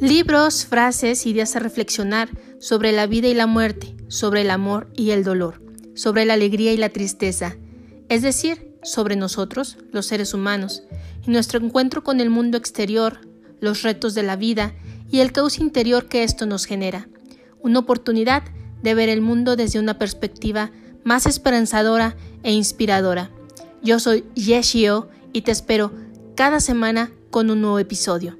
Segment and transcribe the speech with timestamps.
[0.00, 2.28] Libros, frases, ideas a reflexionar
[2.60, 5.60] sobre la vida y la muerte, sobre el amor y el dolor,
[5.94, 7.56] sobre la alegría y la tristeza,
[8.08, 10.84] es decir, sobre nosotros, los seres humanos,
[11.26, 13.22] y nuestro encuentro con el mundo exterior,
[13.60, 14.72] los retos de la vida
[15.10, 17.08] y el caos interior que esto nos genera.
[17.60, 18.44] Una oportunidad
[18.82, 20.70] de ver el mundo desde una perspectiva
[21.02, 23.32] más esperanzadora e inspiradora.
[23.82, 25.90] Yo soy Yeshio y te espero
[26.36, 28.38] cada semana con un nuevo episodio.